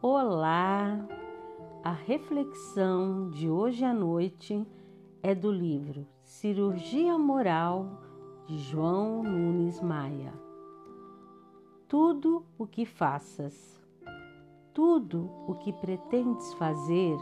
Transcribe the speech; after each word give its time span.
Olá! 0.00 0.96
A 1.82 1.90
reflexão 1.90 3.30
de 3.30 3.50
hoje 3.50 3.84
à 3.84 3.92
noite 3.92 4.64
é 5.24 5.34
do 5.34 5.50
livro 5.50 6.06
Cirurgia 6.22 7.18
Moral 7.18 8.00
de 8.46 8.58
João 8.58 9.24
Nunes 9.24 9.80
Maia. 9.80 10.32
Tudo 11.88 12.44
o 12.56 12.64
que 12.64 12.86
faças, 12.86 13.82
tudo 14.72 15.28
o 15.48 15.56
que 15.56 15.72
pretendes 15.72 16.54
fazer 16.54 17.18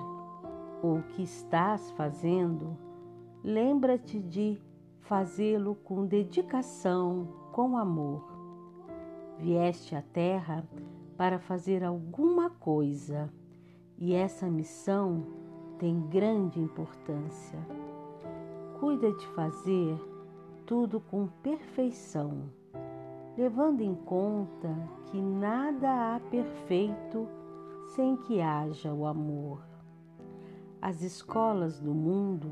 ou 0.82 1.00
que 1.00 1.22
estás 1.22 1.90
fazendo, 1.92 2.76
lembra-te 3.42 4.18
de 4.18 4.60
fazê-lo 5.00 5.76
com 5.76 6.04
dedicação, 6.04 7.26
com 7.52 7.78
amor. 7.78 8.22
Vieste 9.38 9.94
à 9.94 10.02
Terra 10.02 10.62
para 11.16 11.38
fazer 11.38 11.82
alguma 11.82 12.50
coisa 12.50 13.32
e 13.98 14.12
essa 14.14 14.48
missão 14.50 15.24
tem 15.78 16.00
grande 16.08 16.60
importância. 16.60 17.58
Cuida 18.78 19.10
de 19.12 19.26
fazer 19.28 19.98
tudo 20.66 21.00
com 21.00 21.28
perfeição, 21.42 22.50
levando 23.36 23.80
em 23.80 23.94
conta 23.94 24.68
que 25.06 25.20
nada 25.20 26.16
há 26.16 26.20
perfeito 26.20 27.26
sem 27.94 28.16
que 28.16 28.40
haja 28.40 28.92
o 28.92 29.06
amor. 29.06 29.62
As 30.82 31.02
escolas 31.02 31.80
do 31.80 31.94
mundo 31.94 32.50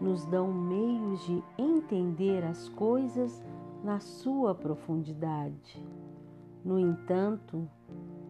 nos 0.00 0.24
dão 0.26 0.52
meios 0.52 1.24
de 1.26 1.42
entender 1.58 2.44
as 2.44 2.68
coisas 2.68 3.42
na 3.82 4.00
sua 4.00 4.54
profundidade. 4.54 5.84
No 6.64 6.78
entanto, 6.78 7.68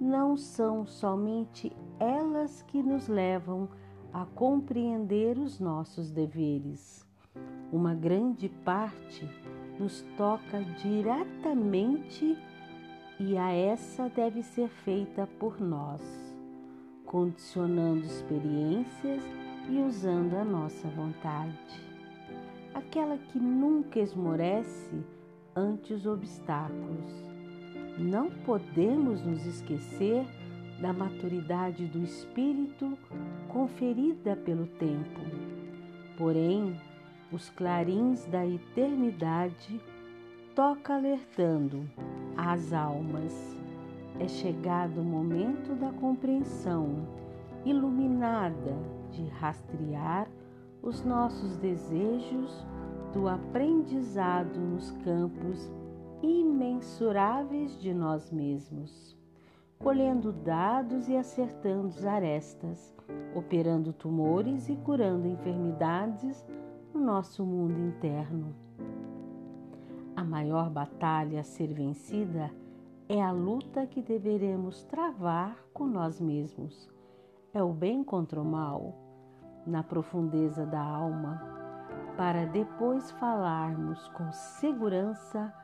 não 0.00 0.36
são 0.36 0.86
somente 0.86 1.72
elas 1.98 2.62
que 2.62 2.82
nos 2.82 3.08
levam 3.08 3.68
a 4.12 4.24
compreender 4.24 5.38
os 5.38 5.58
nossos 5.58 6.10
deveres. 6.10 7.06
Uma 7.72 7.94
grande 7.94 8.48
parte 8.48 9.28
nos 9.78 10.02
toca 10.16 10.62
diretamente 10.82 12.36
e 13.20 13.36
a 13.36 13.52
essa 13.52 14.08
deve 14.08 14.42
ser 14.42 14.68
feita 14.68 15.28
por 15.38 15.60
nós, 15.60 16.00
condicionando 17.04 18.04
experiências 18.04 19.22
e 19.68 19.78
usando 19.80 20.34
a 20.34 20.44
nossa 20.44 20.88
vontade. 20.88 21.86
Aquela 22.72 23.18
que 23.18 23.38
nunca 23.38 23.98
esmorece 23.98 25.04
ante 25.54 25.92
os 25.92 26.06
obstáculos. 26.06 27.27
Não 27.98 28.30
podemos 28.30 29.20
nos 29.22 29.44
esquecer 29.44 30.24
da 30.80 30.92
maturidade 30.92 31.84
do 31.86 32.04
espírito 32.04 32.96
conferida 33.48 34.36
pelo 34.36 34.66
tempo. 34.66 35.20
Porém, 36.16 36.80
os 37.32 37.50
clarins 37.50 38.24
da 38.26 38.46
eternidade 38.46 39.80
toca 40.54 40.94
alertando 40.94 41.90
as 42.36 42.72
almas. 42.72 43.56
É 44.20 44.28
chegado 44.28 45.00
o 45.00 45.04
momento 45.04 45.74
da 45.74 45.90
compreensão 45.92 47.04
iluminada 47.64 48.76
de 49.10 49.26
rastrear 49.26 50.28
os 50.82 51.04
nossos 51.04 51.56
desejos 51.56 52.64
do 53.12 53.28
aprendizado 53.28 54.58
nos 54.60 54.92
campos 55.04 55.70
imensuráveis 56.22 57.78
de 57.80 57.92
nós 57.94 58.30
mesmos 58.30 59.18
colhendo 59.78 60.32
dados 60.32 61.08
e 61.08 61.16
acertando 61.16 61.88
arestas, 62.06 62.94
operando 63.34 63.92
tumores 63.92 64.68
e 64.68 64.76
curando 64.76 65.28
enfermidades 65.28 66.44
no 66.92 67.00
nosso 67.00 67.44
mundo 67.44 67.78
interno. 67.78 68.54
A 70.16 70.24
maior 70.24 70.68
batalha 70.68 71.40
a 71.40 71.44
ser 71.44 71.72
vencida 71.72 72.50
é 73.08 73.22
a 73.22 73.30
luta 73.30 73.86
que 73.86 74.02
deveremos 74.02 74.82
travar 74.82 75.56
com 75.72 75.86
nós 75.86 76.20
mesmos. 76.20 76.90
É 77.54 77.62
o 77.62 77.72
bem 77.72 78.02
contra 78.02 78.40
o 78.40 78.44
mal, 78.44 78.94
na 79.64 79.82
profundeza 79.82 80.66
da 80.66 80.82
alma, 80.82 81.40
para 82.16 82.46
depois 82.46 83.12
falarmos 83.12 84.08
com 84.08 84.30
segurança 84.32 85.54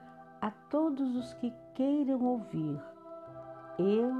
a 0.45 0.51
todos 0.51 1.17
os 1.17 1.33
que 1.33 1.51
queiram 1.75 2.23
ouvir 2.23 2.79
eu 3.79 4.13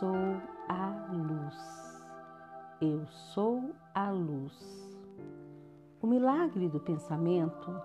sou 0.00 0.42
a 0.68 1.12
luz. 1.12 2.04
Eu 2.80 3.06
sou 3.06 3.70
a 3.94 4.10
luz. 4.10 4.98
O 6.02 6.06
milagre 6.08 6.68
do 6.68 6.80
pensamento 6.80 7.80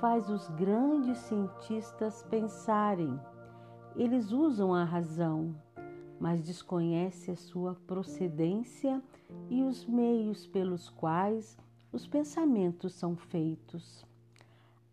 faz 0.00 0.30
os 0.30 0.48
grandes 0.50 1.18
cientistas 1.18 2.22
pensarem. 2.30 3.18
Eles 3.96 4.30
usam 4.30 4.72
a 4.72 4.84
razão, 4.84 5.56
mas 6.20 6.40
desconhecem 6.40 7.34
a 7.34 7.36
sua 7.36 7.74
procedência 7.84 9.02
e 9.50 9.64
os 9.64 9.84
meios 9.84 10.46
pelos 10.46 10.88
quais 10.88 11.58
os 11.92 12.06
pensamentos 12.06 12.94
são 12.94 13.16
feitos. 13.16 14.06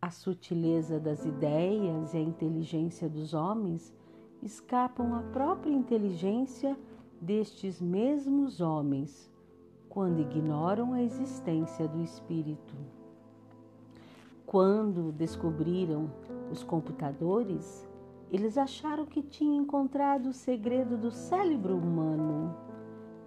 A 0.03 0.09
sutileza 0.09 0.99
das 0.99 1.25
ideias 1.25 2.15
e 2.15 2.17
a 2.17 2.21
inteligência 2.21 3.07
dos 3.07 3.35
homens 3.35 3.93
escapam 4.41 5.13
à 5.13 5.21
própria 5.21 5.71
inteligência 5.71 6.75
destes 7.21 7.79
mesmos 7.79 8.61
homens 8.61 9.31
quando 9.87 10.19
ignoram 10.19 10.93
a 10.93 11.03
existência 11.03 11.87
do 11.87 12.01
espírito. 12.01 12.75
Quando 14.43 15.11
descobriram 15.11 16.11
os 16.51 16.63
computadores, 16.63 17.87
eles 18.31 18.57
acharam 18.57 19.05
que 19.05 19.21
tinham 19.21 19.63
encontrado 19.63 20.29
o 20.29 20.33
segredo 20.33 20.97
do 20.97 21.11
cérebro 21.11 21.77
humano, 21.77 22.57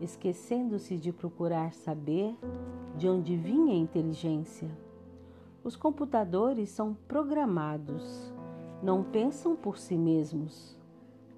esquecendo-se 0.01 0.97
de 0.97 1.12
procurar 1.12 1.73
saber 1.73 2.37
de 2.97 3.09
onde 3.09 3.37
vinha 3.37 3.75
a 3.75 3.79
inteligência. 3.79 4.69
Os 5.65 5.77
computadores 5.77 6.69
são 6.69 6.93
programados, 6.93 8.31
não 8.83 9.03
pensam 9.03 9.57
por 9.57 9.79
si 9.79 9.97
mesmos, 9.97 10.79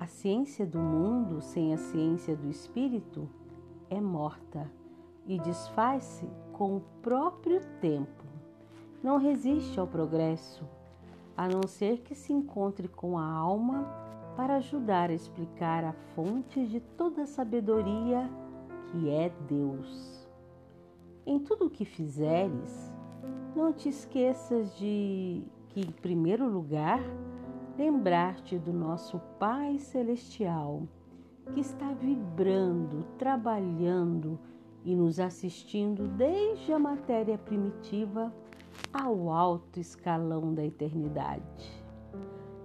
a 0.01 0.07
ciência 0.09 0.67
do 0.67 0.81
mundo 0.81 1.41
sem 1.41 1.73
a 1.73 1.77
ciência 1.77 2.35
do 2.35 2.51
espírito 2.51 3.29
é 3.89 4.01
morta 4.01 4.69
e 5.27 5.39
desfaz-se 5.39 6.29
com 6.53 6.77
o 6.79 6.81
próprio 7.01 7.61
tempo. 7.81 8.25
Não 9.01 9.17
resiste 9.17 9.79
ao 9.79 9.87
progresso, 9.87 10.69
a 11.37 11.47
não 11.47 11.63
ser 11.69 12.01
que 12.01 12.17
se 12.17 12.33
encontre 12.33 12.89
com 12.89 13.17
a 13.17 13.25
alma 13.25 13.87
para 14.37 14.57
ajudar 14.57 15.09
a 15.09 15.15
explicar 15.15 15.85
a 15.85 15.93
fonte 16.17 16.67
de 16.67 16.81
toda 16.81 17.23
a 17.23 17.27
sabedoria 17.27 18.29
que 18.91 19.09
é 19.09 19.31
Deus. 19.49 20.29
Em 21.25 21.39
tudo 21.39 21.67
o 21.67 21.71
que 21.71 21.85
fizeres, 21.85 22.93
não 23.57 23.73
te 23.73 23.89
esqueças 23.89 24.77
de 24.77 25.43
que, 25.71 25.81
em 25.81 25.91
primeiro 25.91 26.47
lugar, 26.47 27.01
lembrar-te 27.79 28.59
do 28.59 28.73
nosso 28.73 29.19
Pai 29.39 29.79
Celestial, 29.79 30.83
que 31.55 31.61
está 31.61 31.93
vibrando, 31.95 33.05
trabalhando 33.19 34.39
e 34.85 34.95
nos 34.95 35.19
assistindo 35.19 36.07
desde 36.07 36.71
a 36.73 36.79
matéria 36.79 37.39
primitiva 37.39 38.33
ao 38.93 39.31
alto 39.31 39.81
escalão 39.81 40.53
da 40.53 40.65
eternidade. 40.65 41.85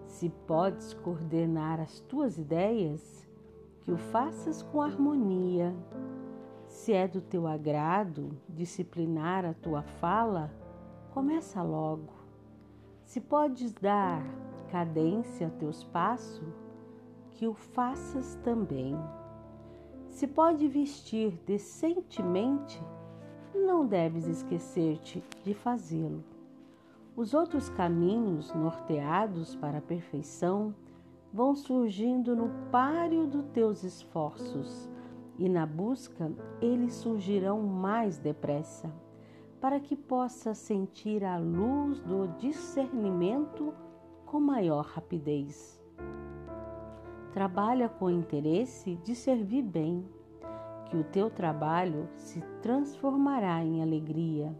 Se 0.05 0.29
podes 0.45 0.93
coordenar 0.93 1.79
as 1.79 2.01
tuas 2.01 2.37
ideias, 2.37 3.27
que 3.81 3.91
o 3.91 3.97
faças 3.97 4.61
com 4.61 4.81
harmonia. 4.81 5.73
Se 6.67 6.93
é 6.93 7.07
do 7.07 7.21
teu 7.21 7.47
agrado 7.47 8.29
disciplinar 8.47 9.45
a 9.45 9.53
tua 9.53 9.81
fala, 9.81 10.51
começa 11.13 11.61
logo. 11.61 12.13
Se 13.03 13.19
podes 13.19 13.73
dar 13.73 14.23
cadência 14.69 15.47
a 15.47 15.49
teus 15.49 15.83
passos, 15.83 16.53
que 17.31 17.47
o 17.47 17.53
faças 17.53 18.35
também. 18.43 18.97
Se 20.07 20.25
pode 20.27 20.67
vestir 20.67 21.37
decentemente, 21.45 22.81
não 23.53 23.85
deves 23.85 24.27
esquecer-te 24.27 25.23
de 25.43 25.53
fazê-lo. 25.53 26.23
Os 27.15 27.33
outros 27.33 27.69
caminhos 27.69 28.53
norteados 28.53 29.55
para 29.55 29.79
a 29.79 29.81
perfeição 29.81 30.73
vão 31.33 31.55
surgindo 31.55 32.35
no 32.35 32.49
páreo 32.71 33.27
dos 33.27 33.45
teus 33.47 33.83
esforços, 33.83 34.89
e 35.37 35.49
na 35.49 35.65
busca 35.65 36.31
eles 36.61 36.93
surgirão 36.93 37.61
mais 37.61 38.17
depressa, 38.17 38.89
para 39.61 39.79
que 39.79 39.95
possas 39.95 40.57
sentir 40.57 41.23
a 41.23 41.37
luz 41.37 41.99
do 41.99 42.27
discernimento 42.39 43.71
com 44.25 44.39
maior 44.39 44.83
rapidez. 44.83 45.79
Trabalha 47.31 47.87
com 47.87 48.09
interesse 48.09 48.95
de 49.03 49.13
servir 49.13 49.61
bem, 49.61 50.03
que 50.89 50.97
o 50.97 51.03
teu 51.03 51.29
trabalho 51.29 52.09
se 52.17 52.41
transformará 52.61 53.63
em 53.63 53.83
alegria. 53.83 54.53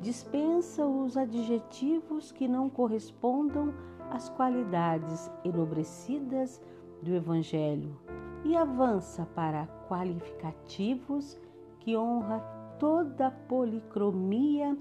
Dispensa 0.00 0.86
os 0.86 1.16
adjetivos 1.16 2.30
que 2.30 2.46
não 2.46 2.70
correspondam 2.70 3.74
às 4.10 4.28
qualidades 4.28 5.30
enobrecidas 5.44 6.62
do 7.02 7.12
Evangelho 7.12 7.98
e 8.44 8.56
avança 8.56 9.26
para 9.34 9.66
qualificativos 9.88 11.38
que 11.80 11.96
honra 11.96 12.63
toda 12.78 13.28
a 13.28 13.30
policromia 13.30 14.76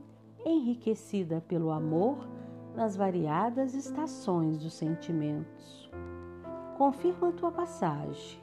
enriquecida 0.45 1.41
pelo 1.47 1.71
amor 1.71 2.27
nas 2.75 2.95
variadas 2.95 3.73
estações 3.73 4.57
dos 4.57 4.73
sentimentos. 4.73 5.89
Confirma 6.77 7.31
tua 7.31 7.51
passagem, 7.51 8.41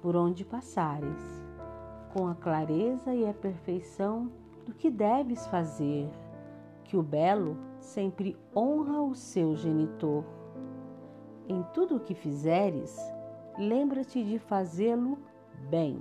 por 0.00 0.16
onde 0.16 0.44
passares, 0.44 1.42
com 2.12 2.26
a 2.26 2.34
clareza 2.34 3.14
e 3.14 3.26
a 3.26 3.32
perfeição 3.32 4.30
do 4.66 4.74
que 4.74 4.90
deves 4.90 5.46
fazer, 5.46 6.10
que 6.84 6.96
o 6.96 7.02
belo 7.02 7.56
sempre 7.78 8.36
honra 8.54 9.00
o 9.00 9.14
seu 9.14 9.54
genitor. 9.56 10.24
Em 11.48 11.62
tudo 11.72 11.96
o 11.96 12.00
que 12.00 12.14
fizeres, 12.14 12.96
lembra-te 13.58 14.22
de 14.22 14.38
fazê-lo 14.38 15.18
bem. 15.70 16.00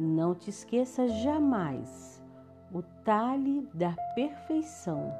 Não 0.00 0.32
te 0.32 0.48
esqueças 0.48 1.12
jamais 1.24 2.22
o 2.72 2.82
talhe 3.04 3.68
da 3.74 3.96
perfeição, 4.14 5.12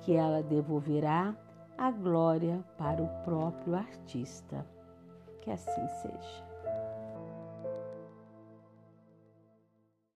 que 0.00 0.12
ela 0.12 0.42
devolverá 0.42 1.34
a 1.78 1.90
glória 1.90 2.62
para 2.76 3.02
o 3.02 3.08
próprio 3.24 3.74
artista. 3.74 4.66
Que 5.40 5.50
assim 5.50 5.88
seja. 6.02 6.51